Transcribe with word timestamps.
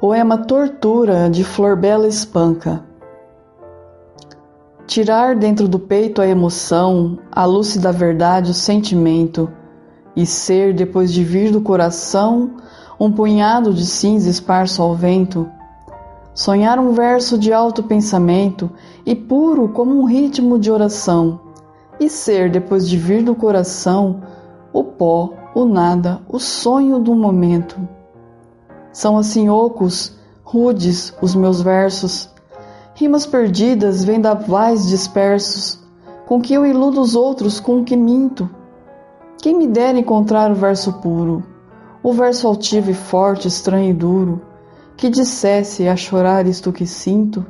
Poema 0.00 0.38
Tortura 0.38 1.28
de 1.28 1.42
Flor 1.42 1.74
Bela 1.74 2.06
Espanca. 2.06 2.84
Tirar 4.86 5.34
dentro 5.34 5.66
do 5.66 5.80
peito 5.80 6.22
a 6.22 6.26
emoção, 6.28 7.18
a 7.32 7.44
lúcida 7.44 7.90
verdade, 7.90 8.52
o 8.52 8.54
sentimento, 8.54 9.50
e 10.14 10.24
ser, 10.24 10.72
depois 10.72 11.12
de 11.12 11.24
vir 11.24 11.50
do 11.50 11.60
coração, 11.60 12.58
um 13.00 13.10
punhado 13.10 13.74
de 13.74 13.84
cinza 13.84 14.30
esparso 14.30 14.80
ao 14.82 14.94
vento. 14.94 15.50
Sonhar 16.32 16.78
um 16.78 16.92
verso 16.92 17.36
de 17.36 17.52
alto 17.52 17.82
pensamento 17.82 18.70
e 19.04 19.16
puro 19.16 19.68
como 19.70 20.00
um 20.00 20.04
ritmo 20.04 20.60
de 20.60 20.70
oração, 20.70 21.40
e 21.98 22.08
ser, 22.08 22.52
depois 22.52 22.88
de 22.88 22.96
vir 22.96 23.24
do 23.24 23.34
coração, 23.34 24.22
o 24.72 24.84
pó, 24.84 25.32
o 25.56 25.64
nada, 25.64 26.20
o 26.28 26.38
sonho 26.38 27.00
do 27.00 27.16
momento. 27.16 27.97
São 28.92 29.16
assim 29.16 29.48
ocos, 29.48 30.12
rudes 30.42 31.12
os 31.20 31.34
meus 31.34 31.60
versos, 31.60 32.28
rimas 32.94 33.26
perdidas, 33.26 34.04
vendavais 34.04 34.88
dispersos, 34.88 35.78
com 36.26 36.40
que 36.40 36.54
eu 36.54 36.66
iludo 36.66 37.00
os 37.00 37.14
outros, 37.14 37.60
com 37.60 37.84
que 37.84 37.96
minto. 37.96 38.48
Quem 39.40 39.56
me 39.56 39.66
dera 39.68 39.98
encontrar 39.98 40.50
o 40.50 40.54
verso 40.54 40.94
puro, 40.94 41.44
o 42.02 42.12
verso 42.12 42.46
altivo 42.46 42.90
e 42.90 42.94
forte, 42.94 43.46
estranho 43.46 43.90
e 43.90 43.94
duro, 43.94 44.42
que 44.96 45.08
dissesse 45.08 45.86
a 45.86 45.94
chorar 45.94 46.46
isto 46.46 46.72
que 46.72 46.86
sinto, 46.86 47.46